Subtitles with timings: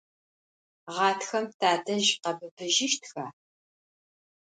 [0.95, 3.25] Ğatxem tadej khebıbıjıştxa?